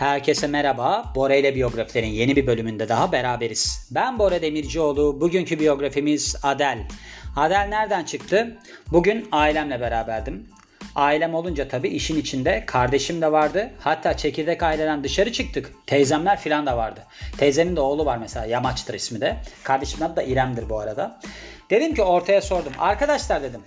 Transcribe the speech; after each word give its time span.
Herkese 0.00 0.46
merhaba. 0.46 1.12
Bora 1.14 1.34
ile 1.34 1.54
biyografilerin 1.54 2.08
yeni 2.08 2.36
bir 2.36 2.46
bölümünde 2.46 2.88
daha 2.88 3.12
beraberiz. 3.12 3.88
Ben 3.90 4.18
Bora 4.18 4.42
Demircioğlu. 4.42 5.20
Bugünkü 5.20 5.60
biyografimiz 5.60 6.36
Adel. 6.42 6.78
Adel 7.36 7.66
nereden 7.68 8.04
çıktı? 8.04 8.58
Bugün 8.92 9.28
ailemle 9.32 9.80
beraberdim. 9.80 10.48
Ailem 10.94 11.34
olunca 11.34 11.68
tabii 11.68 11.88
işin 11.88 12.20
içinde 12.20 12.64
kardeşim 12.66 13.22
de 13.22 13.32
vardı. 13.32 13.70
Hatta 13.80 14.16
çekirdek 14.16 14.62
aileden 14.62 15.04
dışarı 15.04 15.32
çıktık. 15.32 15.72
Teyzemler 15.86 16.40
filan 16.40 16.66
da 16.66 16.76
vardı. 16.76 17.00
Teyzemin 17.38 17.76
de 17.76 17.80
oğlu 17.80 18.04
var 18.04 18.18
mesela 18.18 18.46
Yamaç'tır 18.46 18.94
ismi 18.94 19.20
de. 19.20 19.36
Kardeşimin 19.64 20.04
adı 20.04 20.16
da 20.16 20.22
İrem'dir 20.22 20.68
bu 20.68 20.78
arada. 20.78 21.20
Dedim 21.70 21.94
ki 21.94 22.02
ortaya 22.02 22.40
sordum. 22.40 22.72
Arkadaşlar 22.78 23.42
dedim. 23.42 23.60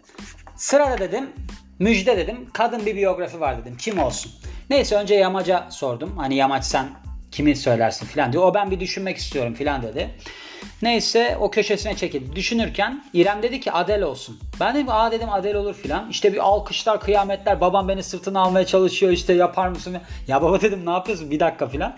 Sırada 0.56 0.98
dedim 0.98 1.30
müjde 1.80 2.18
dedim. 2.18 2.50
Kadın 2.54 2.86
bir 2.86 2.96
biyografi 2.96 3.40
var 3.40 3.62
dedim. 3.62 3.78
Kim 3.78 4.00
olsun? 4.00 4.32
Neyse 4.70 4.96
önce 4.96 5.16
Yamaç'a 5.16 5.68
sordum. 5.72 6.18
Hani 6.18 6.36
Yamaç 6.36 6.66
sen 6.66 6.90
kimi 7.32 7.56
söylersin 7.56 8.06
filan 8.06 8.34
diyor. 8.34 8.44
O 8.44 8.54
ben 8.54 8.72
bir 8.72 8.80
düşünmek 8.80 9.18
istiyorum 9.18 9.54
filan 9.54 9.84
dedi. 9.84 10.10
Neyse 10.82 11.38
o 11.40 11.52
köşesine 11.52 11.96
çekildi. 11.96 12.36
Düşünürken 12.36 13.04
İrem 13.14 13.44
dedi 13.44 13.60
ki 13.60 13.72
Adel 13.72 14.02
olsun. 14.02 14.40
Ben 14.60 14.76
dedim 14.76 14.90
aa 14.90 15.12
dedim 15.12 15.30
Adel 15.30 15.56
olur 15.56 15.74
filan. 15.74 16.10
İşte 16.10 16.34
bir 16.34 16.38
alkışlar 16.38 17.00
kıyametler. 17.00 17.62
Babam 17.62 17.88
beni 17.88 18.04
sırtına 18.04 18.42
almaya 18.42 18.66
çalışıyor 18.66 19.12
işte 19.12 19.34
yapar 19.34 19.68
mısın? 19.68 19.98
Ya 20.28 20.42
baba 20.42 20.62
dedim 20.62 20.86
ne 20.86 20.92
yapıyorsun 20.92 21.32
bir 21.32 21.40
dakika 21.40 21.68
filan. 21.68 21.96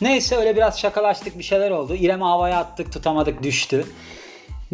Neyse 0.00 0.36
öyle 0.36 0.56
biraz 0.56 0.80
şakalaştık 0.80 1.38
bir 1.38 1.44
şeyler 1.44 1.70
oldu. 1.70 1.94
İrem'i 1.94 2.24
havaya 2.24 2.58
attık 2.58 2.92
tutamadık 2.92 3.42
düştü. 3.42 3.86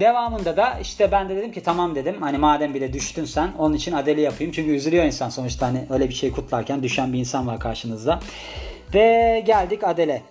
Devamında 0.00 0.56
da 0.56 0.78
işte 0.82 1.12
ben 1.12 1.28
de 1.28 1.36
dedim 1.36 1.52
ki 1.52 1.62
tamam 1.62 1.94
dedim. 1.94 2.22
Hani 2.22 2.38
madem 2.38 2.74
bile 2.74 2.92
düştün 2.92 3.24
sen 3.24 3.52
onun 3.58 3.74
için 3.74 3.92
Adel'i 3.92 4.20
yapayım. 4.20 4.52
Çünkü 4.52 4.70
üzülüyor 4.70 5.04
insan 5.04 5.28
sonuçta 5.28 5.66
hani 5.66 5.86
öyle 5.90 6.08
bir 6.08 6.14
şey 6.14 6.32
kutlarken 6.32 6.82
düşen 6.82 7.12
bir 7.12 7.18
insan 7.18 7.46
var 7.46 7.60
karşınızda. 7.60 8.20
Ve 8.94 9.42
geldik 9.46 9.84
Adel'e. 9.84 10.22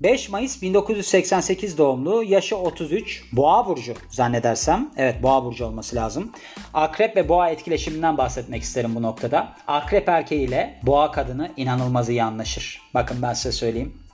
5 0.00 0.28
Mayıs 0.28 0.62
1988 0.62 1.78
doğumlu, 1.78 2.22
yaşı 2.22 2.56
33, 2.56 3.24
Boğa 3.32 3.66
burcu 3.66 3.94
zannedersem. 4.10 4.90
Evet 4.96 5.22
Boğa 5.22 5.44
burcu 5.44 5.66
olması 5.66 5.96
lazım. 5.96 6.32
Akrep 6.74 7.16
ve 7.16 7.28
Boğa 7.28 7.50
etkileşiminden 7.50 8.18
bahsetmek 8.18 8.62
isterim 8.62 8.94
bu 8.94 9.02
noktada. 9.02 9.52
Akrep 9.66 10.08
erkeğiyle 10.08 10.80
Boğa 10.82 11.10
kadını 11.10 11.50
inanılmaz 11.56 12.08
iyi 12.08 12.22
anlaşır. 12.22 12.80
Bakın 12.94 13.22
ben 13.22 13.32
size 13.32 13.52
söyleyeyim 13.52 14.05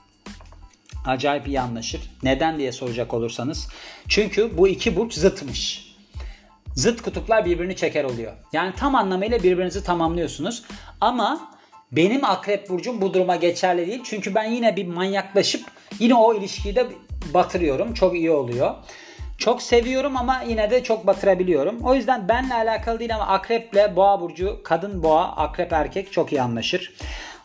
acayip 1.05 1.47
iyi 1.47 1.61
anlaşır. 1.61 2.01
Neden 2.23 2.57
diye 2.57 2.71
soracak 2.71 3.13
olursanız. 3.13 3.67
Çünkü 4.07 4.57
bu 4.57 4.67
iki 4.67 4.95
burç 4.95 5.13
zıtmış. 5.13 5.93
Zıt 6.75 7.01
kutuplar 7.01 7.45
birbirini 7.45 7.75
çeker 7.75 8.03
oluyor. 8.03 8.33
Yani 8.53 8.73
tam 8.77 8.95
anlamıyla 8.95 9.43
birbirinizi 9.43 9.83
tamamlıyorsunuz. 9.83 10.63
Ama 11.01 11.51
benim 11.91 12.25
akrep 12.25 12.69
burcum 12.69 13.01
bu 13.01 13.13
duruma 13.13 13.35
geçerli 13.35 13.87
değil. 13.87 14.01
Çünkü 14.03 14.35
ben 14.35 14.43
yine 14.43 14.75
bir 14.75 14.87
manyaklaşıp 14.87 15.65
yine 15.99 16.15
o 16.15 16.33
ilişkiyi 16.33 16.75
de 16.75 16.87
batırıyorum. 17.33 17.93
Çok 17.93 18.15
iyi 18.15 18.31
oluyor. 18.31 18.75
Çok 19.37 19.61
seviyorum 19.61 20.17
ama 20.17 20.41
yine 20.47 20.71
de 20.71 20.83
çok 20.83 21.07
batırabiliyorum. 21.07 21.81
O 21.81 21.95
yüzden 21.95 22.27
benle 22.27 22.53
alakalı 22.53 22.99
değil 22.99 23.15
ama 23.15 23.27
akreple 23.27 23.95
boğa 23.95 24.21
burcu, 24.21 24.61
kadın 24.63 25.03
boğa, 25.03 25.35
akrep 25.35 25.73
erkek 25.73 26.11
çok 26.11 26.31
iyi 26.31 26.41
anlaşır. 26.41 26.93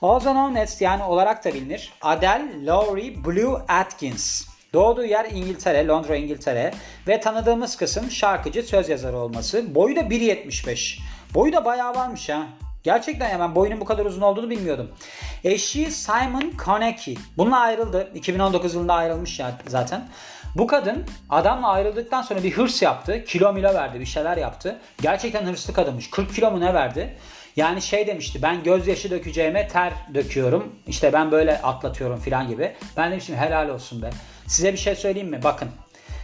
Known 0.00 0.54
as 0.54 0.80
yani 0.80 1.02
olarak 1.02 1.44
da 1.44 1.54
bilinir. 1.54 1.92
Adele 2.02 2.66
Laurie 2.66 3.24
Blue 3.24 3.62
Atkins. 3.68 4.46
Doğduğu 4.72 5.04
yer 5.04 5.24
İngiltere, 5.24 5.86
Londra 5.86 6.16
İngiltere 6.16 6.70
ve 7.08 7.20
tanıdığımız 7.20 7.76
kısım 7.76 8.10
şarkıcı, 8.10 8.62
söz 8.62 8.88
yazarı 8.88 9.16
olması. 9.16 9.74
Boyu 9.74 9.96
da 9.96 10.00
1.75. 10.00 10.98
Boyu 11.34 11.52
da 11.52 11.64
bayağı 11.64 11.94
varmış 11.94 12.28
ha. 12.28 12.46
Gerçekten 12.82 13.28
ya 13.30 13.40
ben 13.40 13.54
boyunun 13.54 13.80
bu 13.80 13.84
kadar 13.84 14.04
uzun 14.04 14.20
olduğunu 14.20 14.50
bilmiyordum. 14.50 14.90
Eşi 15.44 15.90
Simon 15.90 16.50
Konecki. 16.64 17.14
Bununla 17.36 17.58
ayrıldı. 17.58 18.10
2019 18.14 18.74
yılında 18.74 18.94
ayrılmış 18.94 19.40
ya 19.40 19.52
zaten. 19.66 20.08
Bu 20.54 20.66
kadın 20.66 21.04
adamla 21.30 21.68
ayrıldıktan 21.68 22.22
sonra 22.22 22.42
bir 22.42 22.52
hırs 22.52 22.82
yaptı. 22.82 23.24
Kilo 23.24 23.52
milo 23.52 23.74
verdi 23.74 24.00
bir 24.00 24.06
şeyler 24.06 24.36
yaptı. 24.36 24.80
Gerçekten 25.02 25.46
hırslı 25.46 25.72
kadınmış. 25.72 26.10
40 26.10 26.34
kilo 26.34 26.50
mu 26.50 26.60
ne 26.60 26.74
verdi? 26.74 27.16
Yani 27.58 27.82
şey 27.82 28.06
demişti 28.06 28.42
ben 28.42 28.62
gözyaşı 28.62 29.10
dökeceğime 29.10 29.68
ter 29.68 29.92
döküyorum. 30.14 30.72
İşte 30.86 31.12
ben 31.12 31.30
böyle 31.30 31.62
atlatıyorum 31.62 32.20
filan 32.20 32.48
gibi. 32.48 32.72
Ben 32.96 33.10
demiştim 33.10 33.36
helal 33.36 33.68
olsun 33.68 34.02
be. 34.02 34.10
Size 34.46 34.72
bir 34.72 34.78
şey 34.78 34.94
söyleyeyim 34.94 35.28
mi? 35.28 35.40
Bakın. 35.42 35.68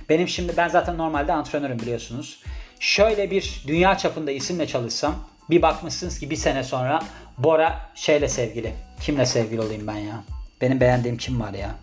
Benim 0.08 0.28
şimdi 0.28 0.56
ben 0.56 0.68
zaten 0.68 0.98
normalde 0.98 1.32
antrenörüm 1.32 1.78
biliyorsunuz. 1.78 2.42
Şöyle 2.80 3.30
bir 3.30 3.64
dünya 3.66 3.98
çapında 3.98 4.30
isimle 4.30 4.66
çalışsam 4.66 5.14
bir 5.50 5.62
bakmışsınız 5.62 6.18
ki 6.18 6.30
bir 6.30 6.36
sene 6.36 6.64
sonra 6.64 7.02
Bora 7.38 7.80
şeyle 7.94 8.28
sevgili. 8.28 8.72
Kimle 9.00 9.26
sevgili 9.26 9.60
olayım 9.60 9.86
ben 9.86 9.96
ya? 9.96 10.24
Benim 10.60 10.80
beğendiğim 10.80 11.16
kim 11.16 11.40
var 11.40 11.54
ya? 11.54 11.74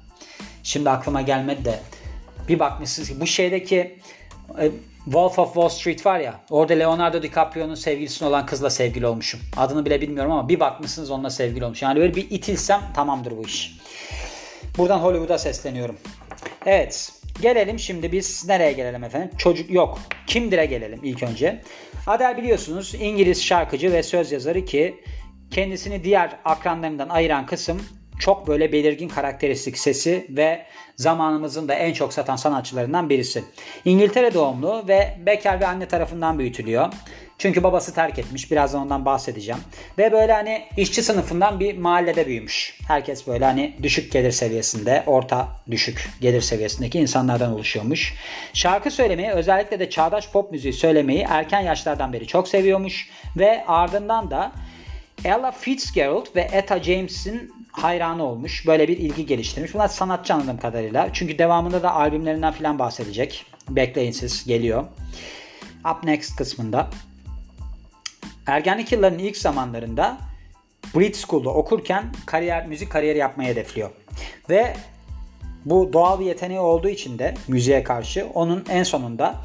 Şimdi 0.64 0.90
aklıma 0.90 1.22
gelmedi 1.22 1.66
de 1.66 1.80
bir 2.48 2.60
bakmışsınız 2.60 3.10
ki 3.10 3.20
bu 3.20 3.28
şeydeki 3.28 4.00
e, 4.60 4.72
Wolf 5.06 5.40
of 5.40 5.54
Wall 5.54 5.70
Street 5.70 6.06
var 6.06 6.20
ya 6.20 6.40
orada 6.50 6.74
Leonardo 6.74 7.24
DiCaprio'nun 7.24 7.76
sevgilisine 7.76 8.28
olan 8.28 8.46
kızla 8.46 8.70
sevgili 8.70 9.08
olmuşum. 9.08 9.40
Adını 9.58 9.86
bile 9.86 10.02
bilmiyorum 10.02 10.32
ama 10.32 10.50
bir 10.50 10.60
bakmışsınız 10.60 11.12
onunla 11.12 11.30
sevgili 11.30 11.66
olmuş. 11.66 11.82
Yani 11.82 12.00
böyle 12.00 12.16
bir 12.16 12.28
itilsem 12.30 12.82
tamamdır 12.96 13.38
bu 13.38 13.46
iş. 13.46 13.78
Buradan 14.78 15.00
Hollywood'a 15.00 15.38
sesleniyorum. 15.38 15.98
Evet 16.66 17.12
gelelim 17.42 17.80
şimdi 17.80 18.12
biz 18.12 18.48
nereye 18.48 18.72
gelelim 18.72 19.04
efendim? 19.04 19.32
Çocuk 19.38 19.72
yok. 19.72 20.00
Kimdir'e 20.28 20.66
gelelim 20.66 21.00
ilk 21.04 21.24
önce. 21.24 21.62
Adele 22.08 22.38
biliyorsunuz 22.38 22.96
İngiliz 23.00 23.44
şarkıcı 23.44 23.94
ve 23.94 24.04
söz 24.04 24.32
yazarı 24.32 24.66
ki 24.66 24.96
kendisini 25.52 26.04
diğer 26.04 26.40
akranlarından 26.46 27.10
ayıran 27.10 27.46
kısım 27.46 27.82
çok 28.22 28.48
böyle 28.48 28.72
belirgin 28.72 29.08
karakteristik 29.08 29.78
sesi 29.78 30.28
ve 30.30 30.66
zamanımızın 30.96 31.68
da 31.68 31.74
en 31.74 31.94
çok 31.94 32.14
satan 32.14 32.36
sanatçılarından 32.36 33.10
birisi. 33.10 33.44
İngiltere 33.86 34.34
doğumlu 34.34 34.88
ve 34.88 35.18
bekar 35.26 35.60
ve 35.60 35.68
anne 35.68 35.88
tarafından 35.88 36.40
büyütülüyor. 36.40 36.94
Çünkü 37.38 37.64
babası 37.64 37.94
terk 37.94 38.20
etmiş. 38.20 38.52
Birazdan 38.52 38.82
ondan 38.82 39.06
bahsedeceğim. 39.06 39.62
Ve 39.98 40.12
böyle 40.12 40.34
hani 40.34 40.64
işçi 40.78 41.04
sınıfından 41.04 41.60
bir 41.60 41.78
mahallede 41.78 42.28
büyümüş. 42.28 42.78
Herkes 42.88 43.28
böyle 43.28 43.46
hani 43.46 43.74
düşük 43.84 44.12
gelir 44.12 44.32
seviyesinde, 44.32 45.04
orta 45.06 45.48
düşük 45.72 46.10
gelir 46.22 46.42
seviyesindeki 46.42 47.00
insanlardan 47.00 47.54
oluşuyormuş. 47.54 48.16
Şarkı 48.54 48.92
söylemeyi 48.92 49.30
özellikle 49.30 49.80
de 49.80 49.90
çağdaş 49.90 50.32
pop 50.32 50.52
müziği 50.52 50.74
söylemeyi 50.74 51.26
erken 51.30 51.62
yaşlardan 51.62 52.14
beri 52.14 52.28
çok 52.28 52.48
seviyormuş. 52.48 53.10
Ve 53.38 53.64
ardından 53.68 54.32
da 54.32 54.52
Ella 55.26 55.52
Fitzgerald 55.52 56.36
ve 56.36 56.42
Etta 56.52 56.84
James'in 56.84 57.54
hayranı 57.72 58.24
olmuş. 58.24 58.68
Böyle 58.68 58.88
bir 58.88 58.98
ilgi 58.98 59.26
geliştirmiş. 59.26 59.74
Bunlar 59.74 59.88
sanatçı 59.88 60.34
anladığım 60.34 60.58
kadarıyla. 60.58 61.10
Çünkü 61.14 61.38
devamında 61.38 61.84
da 61.84 61.96
albümlerinden 61.96 62.54
filan 62.54 62.80
bahsedecek. 62.80 63.46
Bekleyin 63.70 64.12
siz 64.12 64.46
geliyor. 64.46 64.84
Up 65.92 66.04
Next 66.04 66.36
kısmında. 66.36 66.90
Ergenlik 68.48 68.92
yıllarının 68.92 69.20
ilk 69.20 69.38
zamanlarında 69.38 70.18
Brit 70.96 71.16
School'da 71.16 71.50
okurken 71.50 72.14
kariyer, 72.26 72.68
müzik 72.68 72.92
kariyeri 72.92 73.18
yapmayı 73.18 73.50
hedefliyor. 73.50 73.90
Ve 74.50 74.76
bu 75.66 75.94
doğal 75.94 76.20
bir 76.20 76.26
yeteneği 76.26 76.60
olduğu 76.60 76.90
için 76.90 77.20
de 77.20 77.34
müziğe 77.48 77.84
karşı 77.84 78.28
onun 78.34 78.66
en 78.70 78.84
sonunda 78.84 79.36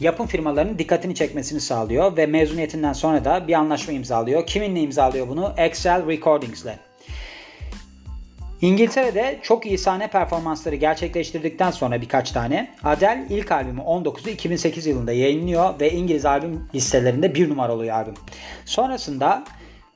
yapım 0.00 0.26
firmalarının 0.26 0.78
dikkatini 0.78 1.14
çekmesini 1.14 1.60
sağlıyor 1.60 2.16
ve 2.16 2.26
mezuniyetinden 2.26 2.92
sonra 2.92 3.24
da 3.24 3.48
bir 3.48 3.54
anlaşma 3.54 3.92
imzalıyor. 3.92 4.46
Kiminle 4.46 4.80
imzalıyor 4.80 5.28
bunu? 5.28 5.54
Excel 5.56 6.08
Recordings 6.08 6.62
ile. 6.62 6.78
İngiltere'de 8.60 9.38
çok 9.42 9.66
iyi 9.66 9.78
sahne 9.78 10.10
performansları 10.10 10.74
gerçekleştirdikten 10.74 11.70
sonra 11.70 12.00
birkaç 12.00 12.30
tane 12.32 12.70
Adele 12.84 13.26
ilk 13.30 13.52
albümü 13.52 13.80
19'u 13.80 14.30
2008 14.30 14.86
yılında 14.86 15.12
yayınlıyor 15.12 15.80
ve 15.80 15.90
İngiliz 15.90 16.26
albüm 16.26 16.68
listelerinde 16.74 17.34
bir 17.34 17.48
numara 17.48 17.74
oluyor 17.74 17.94
albüm. 17.96 18.14
Sonrasında 18.64 19.44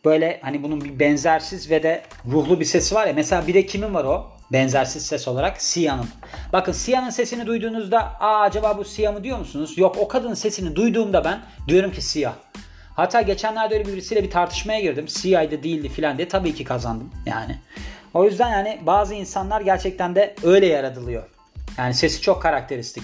böyle 0.05 0.39
hani 0.43 0.63
bunun 0.63 0.81
bir 0.81 0.99
benzersiz 0.99 1.71
ve 1.71 1.83
de 1.83 2.03
ruhlu 2.27 2.61
bir 2.61 2.65
sesi 2.65 2.95
var 2.95 3.07
ya 3.07 3.13
mesela 3.13 3.47
bir 3.47 3.55
de 3.55 3.67
kimin 3.67 3.95
var 3.95 4.05
o? 4.05 4.38
Benzersiz 4.53 5.07
ses 5.07 5.29
olarak 5.29 5.63
Sia'nın. 5.63 6.09
Bakın 6.53 6.73
Sia'nın 6.73 7.11
sesini 7.11 7.47
duyduğunuzda 7.47 7.99
Aa, 8.21 8.41
acaba 8.41 8.79
bu 8.79 8.85
Sia 8.85 9.13
mı 9.13 9.25
diyor 9.25 9.39
musunuz? 9.39 9.79
Yok 9.79 9.97
o 9.99 10.09
kadının 10.09 10.35
sesini 10.35 10.77
duyduğumda 10.77 11.25
ben 11.25 11.41
diyorum 11.69 11.93
ki 11.93 12.03
Sia. 12.03 12.33
Hatta 12.97 13.21
geçenlerde 13.21 13.75
öyle 13.75 13.87
birisiyle 13.87 14.23
bir 14.23 14.31
tartışmaya 14.31 14.81
girdim. 14.81 15.09
Sia'ydı 15.09 15.63
değildi 15.63 15.89
filan 15.89 16.19
diye 16.19 16.29
tabii 16.29 16.55
ki 16.55 16.65
kazandım 16.65 17.11
yani. 17.27 17.59
O 18.15 18.25
yüzden 18.25 18.51
yani 18.51 18.81
bazı 18.83 19.15
insanlar 19.15 19.61
gerçekten 19.61 20.15
de 20.15 20.35
öyle 20.43 20.67
yaratılıyor. 20.67 21.23
Yani 21.79 21.95
sesi 21.95 22.21
çok 22.21 22.43
karakteristik. 22.43 23.03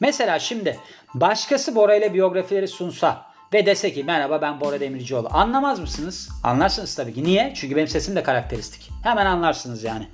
Mesela 0.00 0.38
şimdi 0.38 0.78
başkası 1.14 1.74
Bora 1.74 1.94
ile 1.94 2.14
biyografileri 2.14 2.68
sunsa 2.68 3.26
ve 3.52 3.66
dese 3.66 3.92
ki 3.92 4.04
merhaba 4.04 4.42
ben 4.42 4.60
Bora 4.60 4.80
Demircioğlu. 4.80 5.28
Anlamaz 5.30 5.80
mısınız? 5.80 6.28
Anlarsınız 6.44 6.94
tabii 6.94 7.14
ki. 7.14 7.24
Niye? 7.24 7.52
Çünkü 7.56 7.76
benim 7.76 7.88
sesim 7.88 8.16
de 8.16 8.22
karakteristik. 8.22 8.90
Hemen 9.02 9.26
anlarsınız 9.26 9.84
yani. 9.84 10.08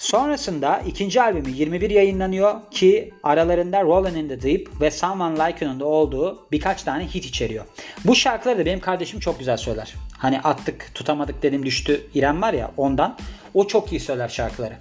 Sonrasında 0.00 0.82
ikinci 0.86 1.22
albümü 1.22 1.50
21 1.50 1.90
yayınlanıyor 1.90 2.70
ki 2.70 3.14
aralarında 3.22 3.82
Rollin' 3.82 4.14
in 4.14 4.28
the 4.28 4.42
Deep 4.42 4.80
ve 4.80 4.90
Someone 4.90 5.34
Like 5.34 5.64
You'nun 5.64 5.80
da 5.80 5.84
olduğu 5.84 6.46
birkaç 6.52 6.82
tane 6.82 7.06
hit 7.06 7.24
içeriyor. 7.24 7.64
Bu 8.04 8.16
şarkıları 8.16 8.58
da 8.58 8.66
benim 8.66 8.80
kardeşim 8.80 9.20
çok 9.20 9.38
güzel 9.38 9.56
söyler. 9.56 9.94
Hani 10.18 10.40
attık 10.40 10.90
tutamadık 10.94 11.42
dedim 11.42 11.66
düştü 11.66 12.06
İrem 12.14 12.42
var 12.42 12.52
ya 12.52 12.70
ondan. 12.76 13.16
O 13.54 13.66
çok 13.66 13.92
iyi 13.92 14.00
söyler 14.00 14.28
şarkıları. 14.28 14.74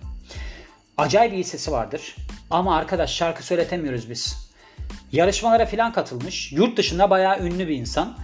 Acayip 0.97 1.33
iyi 1.33 1.43
sesi 1.43 1.71
vardır. 1.71 2.15
Ama 2.49 2.75
arkadaş 2.75 3.13
şarkı 3.13 3.45
söyletemiyoruz 3.45 4.09
biz. 4.09 4.51
Yarışmalara 5.11 5.65
falan 5.65 5.93
katılmış. 5.93 6.51
Yurt 6.51 6.77
dışında 6.77 7.09
bayağı 7.09 7.39
ünlü 7.39 7.67
bir 7.67 7.75
insan. 7.75 8.17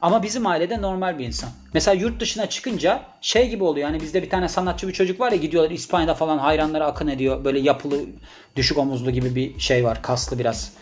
Ama 0.00 0.22
bizim 0.22 0.46
ailede 0.46 0.82
normal 0.82 1.18
bir 1.18 1.26
insan. 1.26 1.50
Mesela 1.74 1.94
yurt 1.94 2.20
dışına 2.20 2.46
çıkınca 2.46 3.02
şey 3.20 3.48
gibi 3.48 3.64
oluyor. 3.64 3.88
Yani 3.88 4.00
bizde 4.00 4.22
bir 4.22 4.30
tane 4.30 4.48
sanatçı 4.48 4.88
bir 4.88 4.92
çocuk 4.92 5.20
var 5.20 5.32
ya 5.32 5.38
gidiyorlar 5.38 5.70
İspanya'da 5.70 6.14
falan 6.14 6.38
hayranları 6.38 6.84
akın 6.84 7.08
ediyor. 7.08 7.44
Böyle 7.44 7.58
yapılı 7.58 8.00
düşük 8.56 8.78
omuzlu 8.78 9.10
gibi 9.10 9.34
bir 9.34 9.60
şey 9.60 9.84
var. 9.84 10.02
Kaslı 10.02 10.38
biraz. 10.38 10.72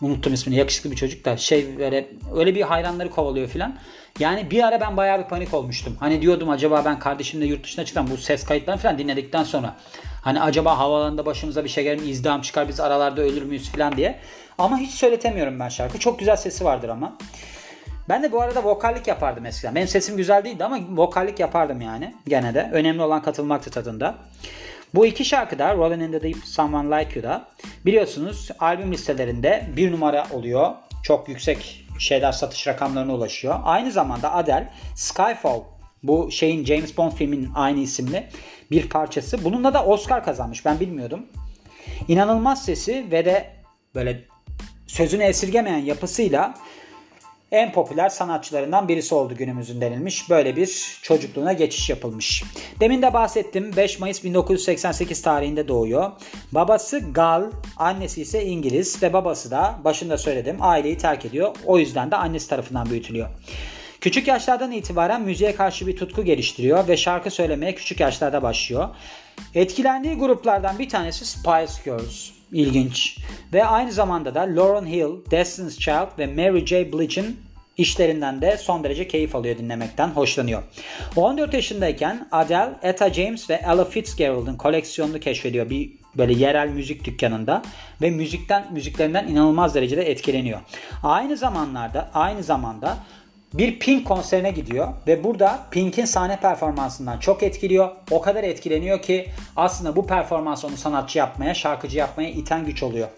Unuttum 0.00 0.34
ismini. 0.34 0.56
Yakışıklı 0.56 0.90
bir 0.90 0.96
çocuk 0.96 1.24
da 1.24 1.36
şey 1.36 1.78
böyle 1.78 2.08
öyle 2.36 2.54
bir 2.54 2.62
hayranları 2.62 3.10
kovalıyor 3.10 3.48
filan. 3.48 3.78
Yani 4.18 4.50
bir 4.50 4.62
ara 4.62 4.80
ben 4.80 4.96
bayağı 4.96 5.18
bir 5.18 5.28
panik 5.28 5.54
olmuştum. 5.54 5.96
Hani 6.00 6.22
diyordum 6.22 6.50
acaba 6.50 6.84
ben 6.84 6.98
kardeşimle 6.98 7.46
yurt 7.46 7.64
dışına 7.64 7.84
çıksam 7.84 8.10
bu 8.10 8.16
ses 8.16 8.44
kayıtlarını 8.44 8.80
falan 8.80 8.98
dinledikten 8.98 9.44
sonra 9.44 9.76
hani 10.22 10.40
acaba 10.40 10.78
havalarında 10.78 11.26
başımıza 11.26 11.64
bir 11.64 11.68
şey 11.68 11.84
gelir 11.84 12.02
mi 12.02 12.10
izdiham 12.10 12.40
çıkar 12.40 12.68
biz 12.68 12.80
aralarda 12.80 13.22
ölür 13.22 13.42
müyüz 13.42 13.68
falan 13.72 13.96
diye. 13.96 14.18
Ama 14.58 14.78
hiç 14.78 14.90
söyletemiyorum 14.90 15.60
ben 15.60 15.68
şarkı. 15.68 15.98
Çok 15.98 16.18
güzel 16.18 16.36
sesi 16.36 16.64
vardır 16.64 16.88
ama. 16.88 17.18
Ben 18.08 18.22
de 18.22 18.32
bu 18.32 18.42
arada 18.42 18.64
vokallik 18.64 19.06
yapardım 19.06 19.46
eskiden. 19.46 19.74
Benim 19.74 19.88
sesim 19.88 20.16
güzel 20.16 20.44
değildi 20.44 20.64
ama 20.64 20.78
vokallik 20.90 21.40
yapardım 21.40 21.80
yani 21.80 22.14
gene 22.28 22.54
de. 22.54 22.70
Önemli 22.72 23.02
olan 23.02 23.22
katılmaktı 23.22 23.70
tadında. 23.70 24.14
Bu 24.94 25.06
iki 25.06 25.24
şarkı 25.24 25.58
da 25.58 25.76
Rolling 25.76 26.02
in 26.02 26.12
the 26.12 26.22
Deep, 26.22 26.36
Someone 26.44 26.98
Like 26.98 27.20
You'da 27.20 27.48
biliyorsunuz 27.86 28.50
albüm 28.58 28.92
listelerinde 28.92 29.68
bir 29.76 29.92
numara 29.92 30.26
oluyor. 30.32 30.74
Çok 31.02 31.28
yüksek 31.28 31.86
şeyler 31.98 32.32
satış 32.32 32.66
rakamlarına 32.66 33.14
ulaşıyor. 33.14 33.60
Aynı 33.64 33.92
zamanda 33.92 34.34
Adele 34.34 34.70
Skyfall 34.94 35.60
bu 36.02 36.30
şeyin 36.30 36.64
James 36.64 36.96
Bond 36.96 37.12
filminin 37.12 37.50
aynı 37.54 37.80
isimli 37.80 38.28
bir 38.70 38.88
parçası. 38.88 39.44
Bununla 39.44 39.74
da 39.74 39.84
Oscar 39.84 40.24
kazanmış. 40.24 40.64
Ben 40.64 40.80
bilmiyordum. 40.80 41.26
İnanılmaz 42.08 42.64
sesi 42.64 43.06
ve 43.10 43.24
de 43.24 43.50
böyle 43.94 44.24
sözünü 44.86 45.22
esirgemeyen 45.22 45.78
yapısıyla 45.78 46.54
en 47.52 47.72
popüler 47.72 48.08
sanatçılarından 48.08 48.88
birisi 48.88 49.14
oldu 49.14 49.36
günümüzün 49.36 49.80
denilmiş. 49.80 50.30
Böyle 50.30 50.56
bir 50.56 50.98
çocukluğuna 51.02 51.52
geçiş 51.52 51.90
yapılmış. 51.90 52.44
Demin 52.80 53.02
de 53.02 53.12
bahsettim 53.12 53.76
5 53.76 53.98
Mayıs 53.98 54.24
1988 54.24 55.22
tarihinde 55.22 55.68
doğuyor. 55.68 56.12
Babası 56.52 57.12
Gal, 57.12 57.44
annesi 57.76 58.22
ise 58.22 58.44
İngiliz 58.44 59.02
ve 59.02 59.12
babası 59.12 59.50
da 59.50 59.78
başında 59.84 60.18
söyledim 60.18 60.56
aileyi 60.60 60.98
terk 60.98 61.24
ediyor. 61.24 61.56
O 61.66 61.78
yüzden 61.78 62.10
de 62.10 62.16
annesi 62.16 62.48
tarafından 62.48 62.90
büyütülüyor. 62.90 63.28
Küçük 64.00 64.28
yaşlardan 64.28 64.72
itibaren 64.72 65.22
müziğe 65.22 65.54
karşı 65.54 65.86
bir 65.86 65.96
tutku 65.96 66.24
geliştiriyor 66.24 66.88
ve 66.88 66.96
şarkı 66.96 67.30
söylemeye 67.30 67.74
küçük 67.74 68.00
yaşlarda 68.00 68.42
başlıyor. 68.42 68.88
Etkilendiği 69.54 70.14
gruplardan 70.14 70.78
bir 70.78 70.88
tanesi 70.88 71.26
Spice 71.26 71.72
Girls. 71.84 72.37
İlginç. 72.52 73.18
Ve 73.52 73.64
aynı 73.64 73.92
zamanda 73.92 74.34
da 74.34 74.40
Lauryn 74.40 74.86
Hill, 74.86 75.30
Destiny's 75.30 75.78
Child 75.78 76.18
ve 76.18 76.26
Mary 76.26 76.66
J. 76.66 76.92
Blige'in 76.92 77.40
işlerinden 77.76 78.40
de 78.42 78.56
son 78.56 78.84
derece 78.84 79.08
keyif 79.08 79.34
alıyor 79.34 79.58
dinlemekten, 79.58 80.08
hoşlanıyor. 80.08 80.62
14 81.16 81.54
yaşındayken 81.54 82.28
Adele, 82.32 82.70
Etta 82.82 83.12
James 83.12 83.50
ve 83.50 83.54
Ella 83.54 83.84
Fitzgerald'ın 83.84 84.56
koleksiyonunu 84.56 85.20
keşfediyor 85.20 85.70
bir 85.70 85.90
böyle 86.16 86.32
yerel 86.32 86.68
müzik 86.68 87.04
dükkanında 87.04 87.62
ve 88.02 88.10
müzikten 88.10 88.72
müziklerinden 88.72 89.28
inanılmaz 89.28 89.74
derecede 89.74 90.10
etkileniyor. 90.10 90.60
Aynı 91.02 91.36
zamanlarda 91.36 92.10
aynı 92.14 92.42
zamanda 92.42 92.96
bir 93.54 93.78
Pink 93.78 94.06
konserine 94.06 94.50
gidiyor 94.50 94.88
ve 95.06 95.24
burada 95.24 95.58
Pink'in 95.70 96.04
sahne 96.04 96.40
performansından 96.40 97.18
çok 97.18 97.42
etkiliyor. 97.42 97.90
O 98.10 98.20
kadar 98.20 98.44
etkileniyor 98.44 99.02
ki 99.02 99.30
aslında 99.56 99.96
bu 99.96 100.06
performans 100.06 100.64
onu 100.64 100.76
sanatçı 100.76 101.18
yapmaya, 101.18 101.54
şarkıcı 101.54 101.98
yapmaya 101.98 102.30
iten 102.30 102.66
güç 102.66 102.82
oluyor. 102.82 103.08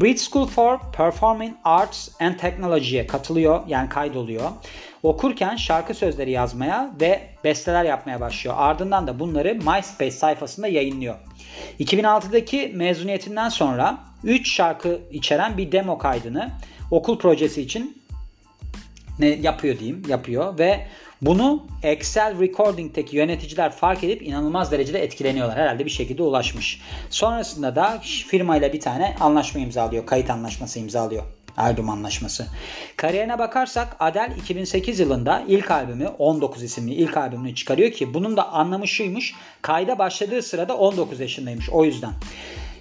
British 0.00 0.30
School 0.30 0.46
for 0.46 0.78
Performing 0.92 1.54
Arts 1.64 2.08
and 2.20 2.34
Technology'ye 2.34 3.06
katılıyor 3.06 3.60
yani 3.66 3.88
kaydoluyor. 3.88 4.50
Okurken 5.02 5.56
şarkı 5.56 5.94
sözleri 5.94 6.30
yazmaya 6.30 6.90
ve 7.00 7.20
besteler 7.44 7.84
yapmaya 7.84 8.20
başlıyor. 8.20 8.56
Ardından 8.58 9.06
da 9.06 9.18
bunları 9.18 9.54
MySpace 9.54 10.10
sayfasında 10.10 10.68
yayınlıyor. 10.68 11.14
2006'daki 11.80 12.72
mezuniyetinden 12.74 13.48
sonra 13.48 13.98
3 14.24 14.52
şarkı 14.52 15.00
içeren 15.10 15.56
bir 15.56 15.72
demo 15.72 15.98
kaydını 15.98 16.50
okul 16.90 17.18
projesi 17.18 17.62
için 17.62 18.05
ne 19.18 19.26
yapıyor 19.26 19.78
diyeyim 19.78 20.02
yapıyor 20.08 20.58
ve 20.58 20.86
bunu 21.22 21.66
Excel 21.82 22.40
Recording'teki 22.40 23.16
yöneticiler 23.16 23.72
fark 23.72 24.04
edip 24.04 24.22
inanılmaz 24.22 24.72
derecede 24.72 25.02
etkileniyorlar. 25.02 25.58
Herhalde 25.58 25.84
bir 25.84 25.90
şekilde 25.90 26.22
ulaşmış. 26.22 26.80
Sonrasında 27.10 27.76
da 27.76 27.98
firmayla 28.02 28.72
bir 28.72 28.80
tane 28.80 29.16
anlaşma 29.20 29.60
imzalıyor. 29.60 30.06
Kayıt 30.06 30.30
anlaşması 30.30 30.78
imzalıyor. 30.78 31.22
Albüm 31.56 31.90
anlaşması. 31.90 32.46
Kariyerine 32.96 33.38
bakarsak 33.38 33.96
Adele 34.00 34.34
2008 34.36 35.00
yılında 35.00 35.44
ilk 35.48 35.70
albümü 35.70 36.08
19 36.18 36.62
isimli 36.62 36.94
ilk 36.94 37.16
albümünü 37.16 37.54
çıkarıyor 37.54 37.90
ki 37.90 38.14
bunun 38.14 38.36
da 38.36 38.52
anlamı 38.52 38.88
şuymuş. 38.88 39.34
Kayda 39.62 39.98
başladığı 39.98 40.42
sırada 40.42 40.76
19 40.76 41.20
yaşındaymış 41.20 41.70
o 41.70 41.84
yüzden. 41.84 42.12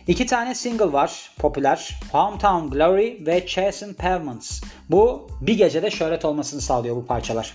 İki 0.07 0.25
tane 0.25 0.55
single 0.55 0.93
var 0.93 1.31
popüler. 1.37 1.99
Hometown 2.11 2.77
Glory 2.77 3.25
ve 3.25 3.47
Chasing 3.47 3.97
Pavements. 3.97 4.61
Bu 4.89 5.27
bir 5.41 5.57
gecede 5.57 5.91
şöhret 5.91 6.25
olmasını 6.25 6.61
sağlıyor 6.61 6.95
bu 6.95 7.05
parçalar. 7.05 7.53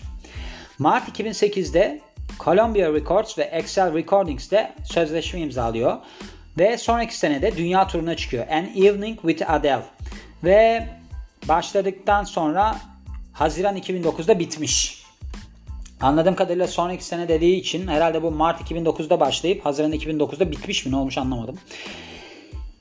Mart 0.78 1.18
2008'de 1.18 2.00
Columbia 2.44 2.92
Records 2.92 3.38
ve 3.38 3.42
Excel 3.42 3.94
Recordings'te 3.94 4.72
sözleşme 4.84 5.40
imzalıyor. 5.40 5.96
Ve 6.58 6.78
sonraki 6.78 7.18
senede 7.18 7.56
dünya 7.56 7.86
turuna 7.86 8.16
çıkıyor. 8.16 8.48
An 8.48 8.66
Evening 8.76 9.20
with 9.20 9.50
Adele. 9.50 9.82
Ve 10.44 10.88
başladıktan 11.48 12.24
sonra 12.24 12.76
Haziran 13.32 13.76
2009'da 13.76 14.38
bitmiş. 14.38 15.04
Anladığım 16.00 16.34
kadarıyla 16.34 16.66
sonraki 16.66 17.04
sene 17.04 17.28
dediği 17.28 17.56
için 17.56 17.88
herhalde 17.88 18.22
bu 18.22 18.30
Mart 18.30 18.70
2009'da 18.70 19.20
başlayıp 19.20 19.66
Haziran 19.66 19.92
2009'da 19.92 20.50
bitmiş 20.50 20.86
mi 20.86 20.92
ne 20.92 20.96
olmuş 20.96 21.18
anlamadım. 21.18 21.58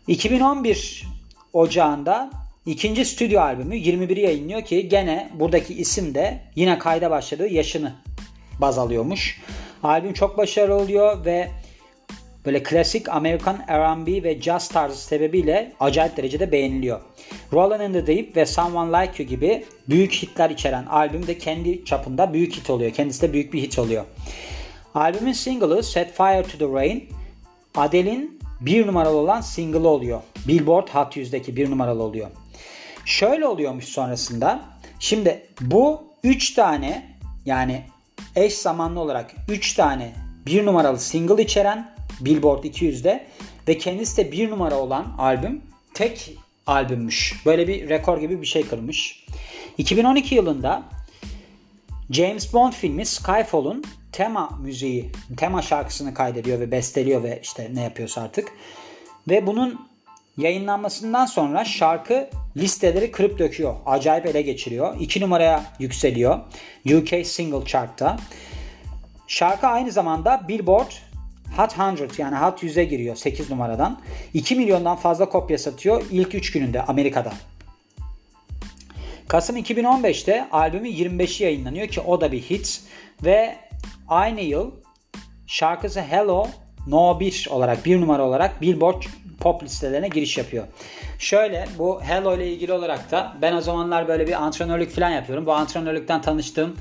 2011 0.10 1.08
Ocağında 1.54 2.30
ikinci 2.66 3.06
stüdyo 3.06 3.42
albümü 3.42 3.76
21'i 3.76 4.20
yayınlıyor 4.20 4.62
ki 4.62 4.90
gene 4.90 5.30
buradaki 5.34 5.74
isim 5.74 6.16
de 6.16 6.40
yine 6.56 6.80
kayda 6.80 7.12
başladığı 7.12 7.48
yaşını 7.48 7.94
baz 8.62 8.78
alıyormuş. 8.78 9.42
Albüm 9.84 10.14
çok 10.14 10.38
başarılı 10.38 10.76
oluyor 10.76 11.26
ve 11.26 11.52
böyle 12.46 12.64
klasik 12.64 13.10
Amerikan 13.10 13.58
R&B 13.70 14.24
ve 14.24 14.42
jazz 14.42 14.68
tarzı 14.68 15.04
sebebiyle 15.04 15.74
acayip 15.80 16.18
derecede 16.18 16.52
beğeniliyor. 16.52 17.02
Rollin' 17.54 17.90
in 17.90 17.94
the 17.94 18.08
Deep 18.08 18.36
ve 18.36 18.46
Someone 18.46 19.02
Like 19.02 19.24
You 19.24 19.30
gibi 19.30 19.66
büyük 19.90 20.14
hitler 20.14 20.50
içeren 20.50 20.86
albüm 20.86 21.28
de 21.28 21.38
kendi 21.38 21.86
çapında 21.86 22.34
büyük 22.34 22.54
hit 22.54 22.70
oluyor. 22.70 22.92
Kendisi 22.92 23.22
de 23.22 23.34
büyük 23.34 23.54
bir 23.54 23.62
hit 23.62 23.80
oluyor. 23.80 24.06
Albümün 24.96 25.34
single'ı 25.34 25.84
Set 25.84 26.14
Fire 26.18 26.44
to 26.44 26.58
the 26.58 26.74
Rain 26.74 27.10
Adele'in 27.76 28.39
bir 28.62 28.88
numaralı 28.88 29.18
olan 29.18 29.42
single 29.42 29.88
oluyor. 29.88 30.22
Billboard 30.48 30.88
Hot 30.88 31.18
100'deki 31.18 31.56
bir 31.56 31.72
numaralı 31.72 32.04
oluyor. 32.04 32.28
Şöyle 33.06 33.46
oluyormuş 33.46 33.86
sonrasında. 33.86 34.62
Şimdi 35.00 35.48
bu 35.62 36.04
3 36.24 36.54
tane 36.54 37.16
yani 37.46 37.84
eş 38.36 38.54
zamanlı 38.54 39.00
olarak 39.00 39.36
3 39.50 39.74
tane 39.74 40.14
bir 40.46 40.66
numaralı 40.66 41.00
single 41.00 41.44
içeren 41.44 41.96
Billboard 42.20 42.64
200'de 42.64 43.28
ve 43.68 43.78
kendisi 43.78 44.18
de 44.18 44.32
bir 44.32 44.50
numara 44.50 44.76
olan 44.76 45.16
albüm 45.18 45.62
tek 45.94 46.38
albümmüş. 46.68 47.42
Böyle 47.46 47.68
bir 47.68 47.90
rekor 47.90 48.18
gibi 48.18 48.42
bir 48.42 48.48
şey 48.48 48.68
kırmış. 48.68 49.26
2012 49.78 50.36
yılında 50.36 50.84
James 52.12 52.54
Bond 52.54 52.74
filmi 52.74 53.06
Skyfall'un 53.06 53.84
tema 54.12 54.50
müziği, 54.62 55.12
tema 55.38 55.62
şarkısını 55.62 56.14
kaydediyor 56.14 56.60
ve 56.60 56.72
besteliyor 56.72 57.24
ve 57.24 57.40
işte 57.44 57.70
ne 57.74 57.82
yapıyorsa 57.84 58.22
artık. 58.22 58.52
Ve 59.30 59.48
bunun 59.48 59.90
yayınlanmasından 60.38 61.26
sonra 61.26 61.66
şarkı 61.66 62.30
listeleri 62.58 63.12
kırıp 63.12 63.40
döküyor. 63.40 63.76
Acayip 63.86 64.26
ele 64.26 64.42
geçiriyor. 64.42 64.96
2 65.00 65.22
numaraya 65.22 65.64
yükseliyor. 65.80 66.40
UK 66.86 67.26
Single 67.26 67.66
Chart'ta. 67.66 68.18
Şarkı 69.28 69.68
aynı 69.68 69.92
zamanda 69.92 70.48
Billboard 70.48 70.92
Hot 71.58 71.76
100 72.02 72.20
yani 72.20 72.38
Hot 72.38 72.64
100'e 72.64 72.84
giriyor 72.84 73.16
8 73.16 73.50
numaradan. 73.50 74.02
2 74.34 74.56
milyondan 74.56 74.96
fazla 74.96 75.30
kopya 75.30 75.58
satıyor 75.58 76.04
ilk 76.12 76.36
3 76.36 76.52
gününde 76.52 76.84
Amerika'da. 76.84 77.34
Kasım 79.30 79.58
2015'te 79.58 80.48
albümü 80.52 80.88
25'i 80.88 81.44
yayınlanıyor 81.44 81.88
ki 81.88 82.02
o 82.02 82.22
da 82.22 82.32
bir 82.32 82.42
hit 82.42 82.82
ve 83.24 83.56
aynı 84.08 84.42
yıl 84.42 84.72
şarkısı 85.48 86.02
Hello 86.02 86.48
No 86.88 87.20
1 87.20 87.48
olarak 87.50 87.86
bir 87.86 88.02
numara 88.02 88.26
olarak 88.26 88.62
Billboard 88.62 89.04
pop 89.40 89.64
listelerine 89.64 90.08
giriş 90.08 90.38
yapıyor. 90.38 90.68
Şöyle 91.20 91.66
bu 91.78 92.02
Hello 92.04 92.36
ile 92.36 92.54
ilgili 92.54 92.74
olarak 92.74 93.12
da 93.12 93.34
ben 93.42 93.54
o 93.54 93.62
zamanlar 93.62 94.08
böyle 94.08 94.28
bir 94.28 94.44
antrenörlük 94.44 94.92
falan 94.92 95.10
yapıyorum. 95.10 95.46
Bu 95.46 95.54
antrenörlükten 95.54 96.22
tanıştığım 96.22 96.78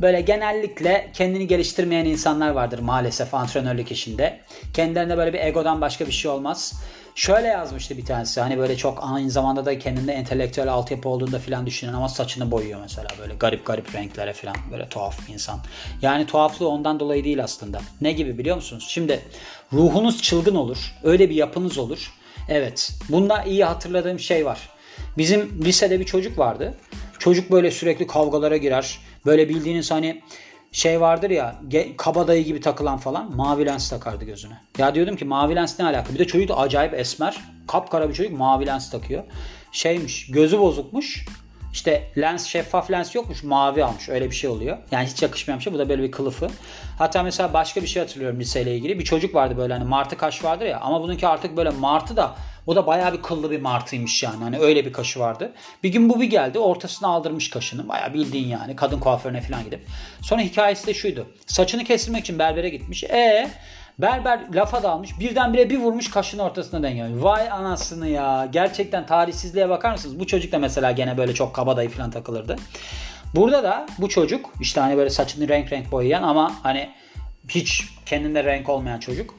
böyle 0.00 0.20
genellikle 0.20 1.10
kendini 1.12 1.46
geliştirmeyen 1.46 2.04
insanlar 2.04 2.50
vardır 2.50 2.78
maalesef 2.78 3.34
antrenörlük 3.34 3.92
işinde. 3.92 4.40
Kendilerine 4.74 5.16
böyle 5.16 5.32
bir 5.32 5.40
egodan 5.40 5.80
başka 5.80 6.06
bir 6.06 6.12
şey 6.12 6.30
olmaz. 6.30 6.74
Şöyle 7.14 7.46
yazmıştı 7.46 7.98
bir 7.98 8.04
tanesi 8.04 8.40
hani 8.40 8.58
böyle 8.58 8.76
çok 8.76 8.98
aynı 9.02 9.30
zamanda 9.30 9.64
da 9.64 9.78
kendinde 9.78 10.12
entelektüel 10.12 10.68
altyapı 10.68 11.08
olduğunda 11.08 11.38
falan 11.38 11.66
düşünen 11.66 11.92
ama 11.92 12.08
saçını 12.08 12.50
boyuyor 12.50 12.80
mesela 12.80 13.08
böyle 13.18 13.34
garip 13.34 13.66
garip 13.66 13.94
renklere 13.94 14.32
falan 14.32 14.56
böyle 14.72 14.88
tuhaf 14.88 15.30
insan. 15.30 15.60
Yani 16.02 16.26
tuhaflığı 16.26 16.68
ondan 16.68 17.00
dolayı 17.00 17.24
değil 17.24 17.44
aslında. 17.44 17.80
Ne 18.00 18.12
gibi 18.12 18.38
biliyor 18.38 18.56
musunuz? 18.56 18.86
Şimdi 18.88 19.20
ruhunuz 19.72 20.22
çılgın 20.22 20.54
olur. 20.54 20.94
Öyle 21.02 21.30
bir 21.30 21.34
yapınız 21.34 21.78
olur. 21.78 22.12
Evet. 22.48 22.92
Bunda 23.08 23.42
iyi 23.42 23.64
hatırladığım 23.64 24.18
şey 24.18 24.46
var. 24.46 24.68
Bizim 25.18 25.64
lisede 25.64 26.00
bir 26.00 26.04
çocuk 26.04 26.38
vardı. 26.38 26.74
Çocuk 27.18 27.50
böyle 27.50 27.70
sürekli 27.70 28.06
kavgalara 28.06 28.56
girer. 28.56 28.98
Böyle 29.26 29.48
bildiğiniz 29.48 29.90
hani 29.90 30.22
şey 30.74 31.00
vardır 31.00 31.30
ya 31.30 31.60
kabadayı 31.96 32.44
gibi 32.44 32.60
takılan 32.60 32.98
falan 32.98 33.36
mavi 33.36 33.66
lens 33.66 33.90
takardı 33.90 34.24
gözüne. 34.24 34.60
Ya 34.78 34.94
diyordum 34.94 35.16
ki 35.16 35.24
mavi 35.24 35.54
lens 35.54 35.78
ne 35.78 35.84
alaka? 35.84 36.14
Bir 36.14 36.18
de 36.18 36.26
çocuk 36.26 36.48
da 36.48 36.56
acayip 36.56 36.94
esmer. 36.94 37.40
Kapkara 37.68 38.08
bir 38.08 38.14
çocuk 38.14 38.38
mavi 38.38 38.66
lens 38.66 38.90
takıyor. 38.90 39.24
Şeymiş 39.72 40.26
gözü 40.30 40.58
bozukmuş. 40.58 41.26
İşte 41.72 42.12
lens 42.18 42.46
şeffaf 42.46 42.90
lens 42.90 43.14
yokmuş 43.14 43.42
mavi 43.42 43.84
almış 43.84 44.08
öyle 44.08 44.30
bir 44.30 44.34
şey 44.34 44.50
oluyor. 44.50 44.78
Yani 44.90 45.06
hiç 45.06 45.22
yakışmayan 45.22 45.58
bir 45.58 45.64
şey 45.64 45.72
bu 45.72 45.78
da 45.78 45.88
böyle 45.88 46.02
bir 46.02 46.10
kılıfı. 46.10 46.48
Hatta 46.98 47.22
mesela 47.22 47.52
başka 47.52 47.82
bir 47.82 47.86
şey 47.86 48.02
hatırlıyorum 48.02 48.40
liseyle 48.40 48.76
ilgili. 48.76 48.98
Bir 48.98 49.04
çocuk 49.04 49.34
vardı 49.34 49.56
böyle 49.56 49.72
hani 49.72 49.84
martı 49.84 50.16
kaş 50.16 50.44
vardır 50.44 50.66
ya 50.66 50.80
ama 50.80 51.02
bununki 51.02 51.26
artık 51.26 51.56
böyle 51.56 51.70
martı 51.70 52.16
da 52.16 52.36
o 52.66 52.76
da 52.76 52.86
bayağı 52.86 53.12
bir 53.12 53.22
kıllı 53.22 53.50
bir 53.50 53.60
martıymış 53.60 54.22
yani. 54.22 54.42
Hani 54.42 54.58
öyle 54.58 54.86
bir 54.86 54.92
kaşı 54.92 55.20
vardı. 55.20 55.52
Bir 55.82 55.88
gün 55.88 56.08
bu 56.08 56.20
bir 56.20 56.30
geldi 56.30 56.58
ortasına 56.58 57.08
aldırmış 57.08 57.50
kaşını. 57.50 57.88
Bayağı 57.88 58.14
bildiğin 58.14 58.48
yani 58.48 58.76
kadın 58.76 59.00
kuaförüne 59.00 59.40
falan 59.40 59.64
gidip. 59.64 59.86
Sonra 60.22 60.42
hikayesi 60.42 60.86
de 60.86 60.94
şuydu. 60.94 61.26
Saçını 61.46 61.84
kestirmek 61.84 62.20
için 62.20 62.38
berbere 62.38 62.68
gitmiş. 62.68 63.04
E 63.04 63.50
Berber 63.98 64.40
lafa 64.54 64.82
dalmış. 64.82 65.20
Birdenbire 65.20 65.70
bir 65.70 65.78
vurmuş 65.78 66.10
kaşın 66.10 66.38
ortasına 66.38 66.82
deniyor. 66.82 67.08
Vay 67.16 67.50
anasını 67.50 68.08
ya. 68.08 68.48
Gerçekten 68.52 69.06
tarihsizliğe 69.06 69.68
bakar 69.68 69.92
mısınız? 69.92 70.20
Bu 70.20 70.26
çocuk 70.26 70.52
da 70.52 70.58
mesela 70.58 70.92
gene 70.92 71.16
böyle 71.16 71.34
çok 71.34 71.54
kabadayı 71.54 71.88
falan 71.90 72.10
takılırdı. 72.10 72.56
Burada 73.34 73.62
da 73.62 73.86
bu 73.98 74.08
çocuk 74.08 74.50
işte 74.60 74.80
hani 74.80 74.96
böyle 74.96 75.10
saçını 75.10 75.48
renk 75.48 75.72
renk 75.72 75.92
boyayan 75.92 76.22
ama 76.22 76.52
hani 76.62 76.90
hiç 77.48 77.84
kendinde 78.06 78.44
renk 78.44 78.68
olmayan 78.68 79.00
çocuk 79.00 79.34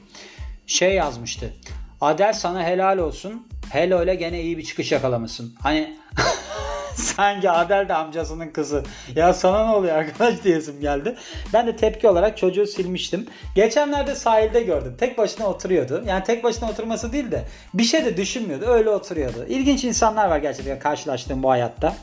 şey 0.66 0.94
yazmıştı. 0.94 1.52
Adel 2.00 2.32
sana 2.32 2.64
helal 2.64 2.98
olsun. 2.98 3.46
Hello 3.70 4.02
ile 4.02 4.14
gene 4.14 4.42
iyi 4.42 4.58
bir 4.58 4.64
çıkış 4.64 4.92
yakalamışsın. 4.92 5.54
Hani 5.62 5.96
sanki 6.94 7.50
Adel 7.50 7.88
de 7.88 7.94
amcasının 7.94 8.48
kızı. 8.48 8.84
Ya 9.14 9.34
sana 9.34 9.66
ne 9.66 9.76
oluyor 9.76 9.96
arkadaş 9.96 10.44
diyesim 10.44 10.80
geldi. 10.80 11.16
Ben 11.52 11.66
de 11.66 11.76
tepki 11.76 12.08
olarak 12.08 12.38
çocuğu 12.38 12.66
silmiştim. 12.66 13.26
Geçenlerde 13.54 14.14
sahilde 14.14 14.62
gördüm. 14.62 14.94
Tek 14.98 15.18
başına 15.18 15.46
oturuyordu. 15.46 16.04
Yani 16.06 16.24
tek 16.24 16.44
başına 16.44 16.70
oturması 16.70 17.12
değil 17.12 17.30
de 17.30 17.44
bir 17.74 17.84
şey 17.84 18.04
de 18.04 18.16
düşünmüyordu. 18.16 18.66
Öyle 18.66 18.90
oturuyordu. 18.90 19.46
İlginç 19.48 19.84
insanlar 19.84 20.28
var 20.28 20.38
gerçekten 20.38 20.78
karşılaştığım 20.78 21.42
bu 21.42 21.50
hayatta. 21.50 21.96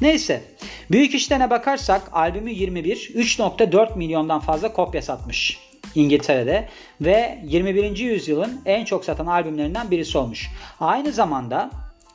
Neyse. 0.00 0.42
Büyük 0.90 1.14
işlerine 1.14 1.50
bakarsak 1.50 2.02
albümü 2.12 2.50
21 2.50 2.96
3.4 2.96 3.98
milyondan 3.98 4.40
fazla 4.40 4.72
kopya 4.72 5.02
satmış. 5.02 5.67
İngiltere'de 5.94 6.68
ve 7.00 7.38
21. 7.44 7.96
yüzyılın 7.96 8.60
en 8.66 8.84
çok 8.84 9.04
satan 9.04 9.26
albümlerinden 9.26 9.90
birisi 9.90 10.18
olmuş. 10.18 10.50
Aynı 10.80 11.12
zamanda 11.12 11.70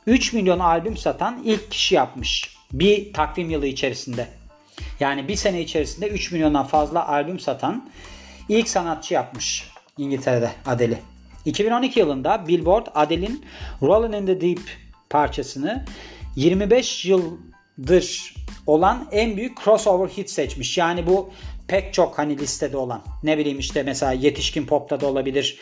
3 0.06 0.32
milyon 0.32 0.58
albüm 0.58 0.96
satan 0.96 1.42
ilk 1.44 1.70
kişi 1.70 1.94
yapmış 1.94 2.56
bir 2.72 3.12
takvim 3.12 3.50
yılı 3.50 3.66
içerisinde. 3.66 4.28
Yani 5.00 5.28
bir 5.28 5.36
sene 5.36 5.60
içerisinde 5.60 6.08
3 6.08 6.32
milyondan 6.32 6.66
fazla 6.66 7.08
albüm 7.08 7.38
satan 7.38 7.90
ilk 8.48 8.68
sanatçı 8.68 9.14
yapmış 9.14 9.70
İngiltere'de 9.98 10.50
Adele'i. 10.66 10.98
2012 11.44 12.00
yılında 12.00 12.48
Billboard 12.48 12.86
Adele'in 12.94 13.44
Rollin' 13.82 14.12
in 14.12 14.26
the 14.26 14.40
Deep 14.40 14.60
parçasını 15.10 15.84
25 16.36 17.04
yıldır 17.04 18.34
olan 18.66 19.08
en 19.12 19.36
büyük 19.36 19.64
crossover 19.64 20.08
hit 20.08 20.30
seçmiş. 20.30 20.78
Yani 20.78 21.06
bu 21.06 21.30
pek 21.68 21.94
çok 21.94 22.18
hani 22.18 22.38
listede 22.38 22.76
olan 22.76 23.02
ne 23.22 23.38
bileyim 23.38 23.58
işte 23.58 23.82
mesela 23.82 24.12
yetişkin 24.12 24.66
popta 24.66 25.00
da 25.00 25.06
olabilir 25.06 25.58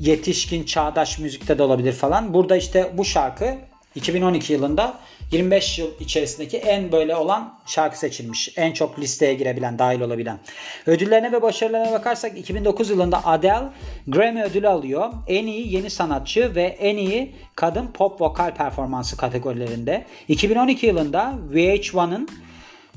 yetişkin 0.00 0.64
çağdaş 0.64 1.18
müzikte 1.18 1.58
de 1.58 1.62
olabilir 1.62 1.92
falan. 1.92 2.34
Burada 2.34 2.56
işte 2.56 2.92
bu 2.94 3.04
şarkı 3.04 3.54
2012 3.94 4.52
yılında 4.52 4.98
25 5.32 5.78
yıl 5.78 5.88
içerisindeki 6.00 6.56
en 6.56 6.92
böyle 6.92 7.16
olan 7.16 7.58
şarkı 7.66 7.98
seçilmiş. 7.98 8.52
En 8.56 8.72
çok 8.72 8.98
listeye 8.98 9.34
girebilen, 9.34 9.78
dahil 9.78 10.00
olabilen. 10.00 10.38
Ödüllerine 10.86 11.32
ve 11.32 11.42
başarılarına 11.42 11.92
bakarsak 11.92 12.38
2009 12.38 12.90
yılında 12.90 13.26
Adele 13.26 13.68
Grammy 14.06 14.42
ödülü 14.42 14.68
alıyor. 14.68 15.12
En 15.26 15.46
iyi 15.46 15.74
yeni 15.74 15.90
sanatçı 15.90 16.54
ve 16.54 16.62
en 16.62 16.96
iyi 16.96 17.34
kadın 17.54 17.86
pop 17.86 18.20
vokal 18.20 18.54
performansı 18.54 19.16
kategorilerinde. 19.16 20.04
2012 20.28 20.86
yılında 20.86 21.34
VH1'ın 21.52 22.28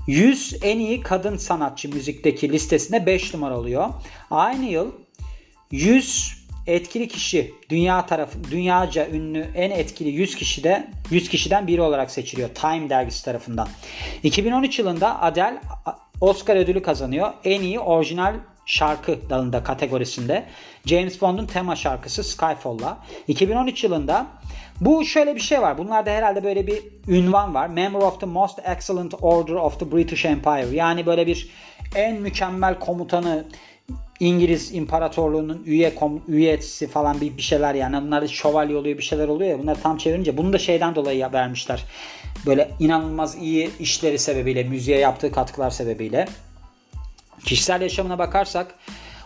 100 0.08 0.56
en 0.62 0.80
iyi 0.80 1.02
kadın 1.02 1.38
sanatçı 1.38 1.90
müzikteki 1.90 2.52
listesinde 2.52 3.06
5 3.06 3.34
numara 3.34 3.58
oluyor. 3.58 3.90
Aynı 4.32 4.66
yıl 4.66 4.92
100 5.72 6.38
etkili 6.68 7.08
kişi 7.08 7.54
dünya 7.70 8.06
tarafı 8.06 8.44
dünyaca 8.44 9.10
ünlü 9.10 9.46
en 9.56 9.72
etkili 9.72 10.10
100 10.10 10.36
kişide 10.36 10.88
100 11.12 11.30
kişiden 11.30 11.68
biri 11.68 11.82
olarak 11.82 12.12
seçiliyor 12.12 12.50
Time 12.50 12.90
dergisi 12.90 13.26
tarafından. 13.26 13.68
2013 14.24 14.80
yılında 14.80 15.22
Adele 15.22 15.62
Oscar 16.22 16.56
ödülü 16.56 16.82
kazanıyor. 16.82 17.34
En 17.44 17.62
iyi 17.62 17.80
orijinal 17.80 18.36
şarkı 18.68 19.30
dalında 19.30 19.64
kategorisinde. 19.64 20.46
James 20.86 21.22
Bond'un 21.22 21.46
tema 21.46 21.76
şarkısı 21.76 22.24
Skyfall'la. 22.24 22.98
2013 23.28 23.84
yılında 23.84 24.28
bu 24.82 25.06
şöyle 25.06 25.36
bir 25.36 25.40
şey 25.40 25.62
var. 25.62 25.78
Bunlarda 25.78 26.10
herhalde 26.10 26.44
böyle 26.44 26.68
bir 26.68 26.84
ünvan 27.08 27.54
var. 27.54 27.68
Member 27.68 28.00
of 28.00 28.20
the 28.20 28.26
Most 28.26 28.60
Excellent 28.66 29.14
Order 29.22 29.54
of 29.54 29.80
the 29.80 29.92
British 29.92 30.26
Empire. 30.26 30.76
Yani 30.76 31.06
böyle 31.06 31.28
bir 31.28 31.50
en 31.96 32.22
mükemmel 32.22 32.80
komutanı 32.80 33.46
İngiliz 34.20 34.74
İmparatorluğu'nun 34.74 35.64
üye 35.66 35.96
kom, 35.96 36.22
üyesi 36.28 36.88
falan 36.88 37.22
bir, 37.22 37.38
bir 37.38 37.42
şeyler 37.42 37.76
yani 37.76 38.02
bunlar 38.02 38.28
şövalye 38.28 38.78
oluyor 38.78 38.98
bir 38.98 39.04
şeyler 39.04 39.28
oluyor 39.28 39.52
ya 39.52 39.60
bunları 39.60 39.82
tam 39.82 39.98
çevirince 39.98 40.38
bunu 40.38 40.54
da 40.54 40.58
şeyden 40.58 40.96
dolayı 40.96 41.34
vermişler. 41.34 41.86
Böyle 42.46 42.72
inanılmaz 42.80 43.38
iyi 43.42 43.70
işleri 43.80 44.20
sebebiyle 44.20 44.64
müziğe 44.64 44.98
yaptığı 44.98 45.32
katkılar 45.32 45.70
sebebiyle. 45.70 46.28
Kişisel 47.46 47.82
yaşamına 47.82 48.20
bakarsak 48.20 48.76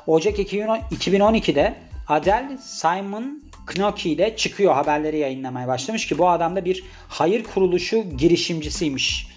Ocak 0.08 0.40
2012'de 0.40 1.76
Adele 2.08 2.58
Simon 2.58 3.42
Knoki 3.68 4.12
ile 4.12 4.36
çıkıyor 4.36 4.74
haberleri 4.74 5.18
yayınlamaya 5.18 5.68
başlamış 5.68 6.08
ki 6.08 6.18
bu 6.18 6.30
adam 6.30 6.56
da 6.56 6.66
bir 6.66 6.84
hayır 7.08 7.44
kuruluşu 7.44 8.04
girişimcisiymiş. 8.18 9.28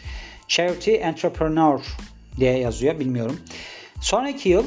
Charity 0.48 0.94
Entrepreneur 0.94 1.80
diye 2.36 2.58
yazıyor 2.58 3.00
bilmiyorum. 3.00 3.40
Sonraki 4.00 4.48
yıl 4.48 4.66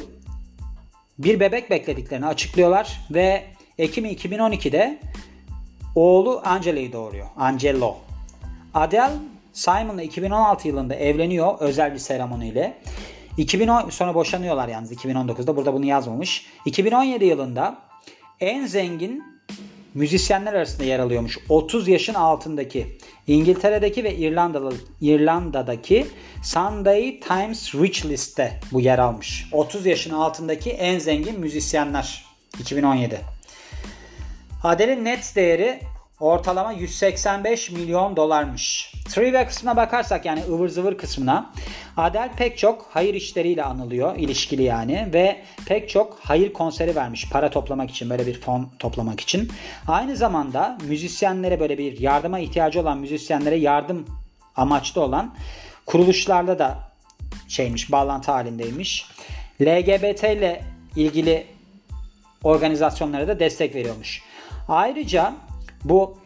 bir 1.19 1.39
bebek 1.39 1.69
beklediklerini 1.69 2.25
açıklıyorlar 2.25 3.01
ve 3.11 3.43
Ekim 3.77 4.05
2012'de 4.05 4.99
oğlu 5.95 6.41
Angelo'yu 6.45 6.93
doğuruyor. 6.93 7.27
Angelo. 7.37 7.97
Adele 8.73 9.11
Simon'la 9.53 10.03
2016 10.03 10.67
yılında 10.67 10.95
evleniyor 10.95 11.59
özel 11.59 11.93
bir 11.93 11.99
seremoniyle. 11.99 12.77
2010 13.37 13.89
sonra 13.89 14.15
boşanıyorlar 14.15 14.67
yalnız 14.67 14.91
2019'da 14.91 15.55
burada 15.55 15.73
bunu 15.73 15.85
yazmamış. 15.85 16.45
2017 16.65 17.25
yılında 17.25 17.77
en 18.39 18.65
zengin 18.65 19.23
müzisyenler 19.93 20.53
arasında 20.53 20.83
yer 20.83 20.99
alıyormuş. 20.99 21.37
30 21.49 21.87
yaşın 21.87 22.13
altındaki 22.13 22.97
İngiltere'deki 23.27 24.03
ve 24.03 24.15
İrlanda'da, 24.15 24.71
İrlanda'daki 25.01 26.07
Sunday 26.43 27.19
Times 27.19 27.75
Rich 27.75 28.05
List'te 28.05 28.59
bu 28.71 28.81
yer 28.81 28.99
almış. 28.99 29.45
30 29.51 29.85
yaşın 29.85 30.13
altındaki 30.13 30.71
en 30.71 30.99
zengin 30.99 31.39
müzisyenler 31.39 32.25
2017. 32.59 33.21
Adele'in 34.63 35.05
net 35.05 35.35
değeri 35.35 35.79
ortalama 36.19 36.71
185 36.71 37.71
milyon 37.71 38.15
dolarmış. 38.15 38.93
Trivia 39.09 39.47
kısmına 39.47 39.75
bakarsak 39.75 40.25
yani 40.25 40.43
ıvır 40.49 40.69
zıvır 40.69 40.97
kısmına 40.97 41.53
Adel 41.97 42.29
pek 42.37 42.57
çok 42.57 42.85
hayır 42.89 43.13
işleriyle 43.13 43.63
anılıyor 43.63 44.15
ilişkili 44.15 44.63
yani 44.63 45.09
ve 45.13 45.41
pek 45.65 45.89
çok 45.89 46.19
hayır 46.23 46.53
konseri 46.53 46.95
vermiş 46.95 47.29
para 47.29 47.49
toplamak 47.49 47.89
için 47.89 48.09
böyle 48.09 48.27
bir 48.27 48.41
fon 48.41 48.69
toplamak 48.79 49.19
için. 49.19 49.51
Aynı 49.87 50.15
zamanda 50.15 50.77
müzisyenlere 50.87 51.59
böyle 51.59 51.77
bir 51.77 51.99
yardıma 51.99 52.39
ihtiyacı 52.39 52.81
olan 52.81 52.97
müzisyenlere 52.97 53.55
yardım 53.55 54.05
amaçlı 54.55 55.01
olan 55.01 55.35
kuruluşlarla 55.85 56.59
da 56.59 56.77
şeymiş 57.47 57.91
bağlantı 57.91 58.31
halindeymiş. 58.31 59.05
LGBT 59.61 60.23
ile 60.23 60.63
ilgili 60.95 61.47
organizasyonlara 62.43 63.27
da 63.27 63.39
destek 63.39 63.75
veriyormuş. 63.75 64.21
Ayrıca 64.67 65.33
bu 65.83 66.17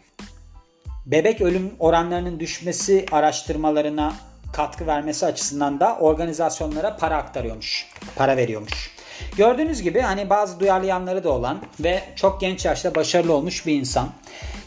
bebek 1.05 1.41
ölüm 1.41 1.71
oranlarının 1.79 2.39
düşmesi 2.39 3.05
araştırmalarına 3.11 4.13
katkı 4.53 4.87
vermesi 4.87 5.25
açısından 5.25 5.79
da 5.79 5.97
organizasyonlara 5.97 6.97
para 6.97 7.17
aktarıyormuş. 7.17 7.87
Para 8.15 8.37
veriyormuş. 8.37 8.91
Gördüğünüz 9.37 9.81
gibi 9.81 10.01
hani 10.01 10.29
bazı 10.29 10.59
duyarlı 10.59 10.85
yanları 10.85 11.23
da 11.23 11.29
olan 11.31 11.61
ve 11.79 12.03
çok 12.15 12.41
genç 12.41 12.65
yaşta 12.65 12.95
başarılı 12.95 13.33
olmuş 13.33 13.67
bir 13.67 13.75
insan. 13.75 14.09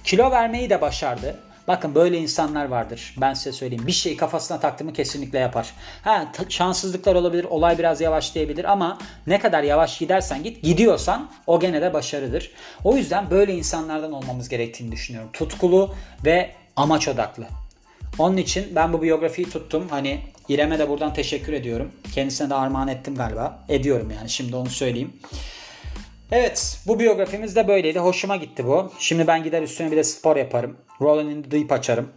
Kilo 0.04 0.30
vermeyi 0.30 0.70
de 0.70 0.80
başardı. 0.80 1.40
Bakın 1.68 1.94
böyle 1.94 2.18
insanlar 2.18 2.64
vardır. 2.64 3.14
Ben 3.20 3.34
size 3.34 3.52
söyleyeyim. 3.52 3.86
Bir 3.86 3.92
şeyi 3.92 4.16
kafasına 4.16 4.60
taktı 4.60 4.84
mı 4.84 4.92
kesinlikle 4.92 5.38
yapar. 5.38 5.74
Ha 6.02 6.32
şanssızlıklar 6.48 7.14
olabilir. 7.14 7.44
Olay 7.44 7.78
biraz 7.78 8.00
yavaşlayabilir 8.00 8.64
ama 8.64 8.98
ne 9.26 9.38
kadar 9.38 9.62
yavaş 9.62 9.98
gidersen 9.98 10.42
git 10.42 10.62
gidiyorsan 10.62 11.30
o 11.46 11.60
gene 11.60 11.82
de 11.82 11.92
başarıdır. 11.92 12.50
O 12.84 12.96
yüzden 12.96 13.30
böyle 13.30 13.54
insanlardan 13.54 14.12
olmamız 14.12 14.48
gerektiğini 14.48 14.92
düşünüyorum. 14.92 15.30
Tutkulu 15.32 15.94
ve 16.24 16.50
amaç 16.76 17.08
odaklı. 17.08 17.46
Onun 18.18 18.36
için 18.36 18.76
ben 18.76 18.92
bu 18.92 19.02
biyografiyi 19.02 19.50
tuttum. 19.50 19.88
Hani 19.90 20.20
İrem'e 20.48 20.78
de 20.78 20.88
buradan 20.88 21.14
teşekkür 21.14 21.52
ediyorum. 21.52 21.92
Kendisine 22.14 22.50
de 22.50 22.54
armağan 22.54 22.88
ettim 22.88 23.14
galiba. 23.14 23.64
Ediyorum 23.68 24.12
yani 24.18 24.30
şimdi 24.30 24.56
onu 24.56 24.70
söyleyeyim. 24.70 25.12
Evet 26.32 26.80
bu 26.86 26.98
biyografimiz 26.98 27.56
de 27.56 27.68
böyleydi. 27.68 27.98
Hoşuma 27.98 28.36
gitti 28.36 28.66
bu. 28.66 28.92
Şimdi 28.98 29.26
ben 29.26 29.44
gider 29.44 29.62
üstüne 29.62 29.90
bir 29.90 29.96
de 29.96 30.04
spor 30.04 30.36
yaparım. 30.36 30.76
Rolling 31.00 31.32
in 31.32 31.42
the 31.42 31.50
Deep 31.50 31.72
açarım. 31.72 32.08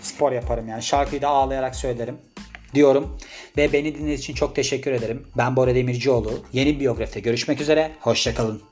Spor 0.00 0.32
yaparım 0.32 0.68
yani. 0.68 0.82
Şarkıyı 0.82 1.22
da 1.22 1.28
ağlayarak 1.28 1.76
söylerim 1.76 2.18
diyorum. 2.74 3.18
Ve 3.56 3.72
beni 3.72 3.84
dinlediğiniz 3.84 4.20
için 4.20 4.34
çok 4.34 4.56
teşekkür 4.56 4.92
ederim. 4.92 5.26
Ben 5.36 5.56
Bora 5.56 5.74
Demircioğlu. 5.74 6.32
Yeni 6.52 6.80
biyografide 6.80 7.20
görüşmek 7.20 7.60
üzere. 7.60 7.92
Hoşçakalın. 8.00 8.71